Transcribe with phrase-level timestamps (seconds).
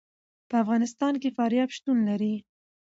[0.49, 2.35] په افغانستان کې فاریاب شتون لري.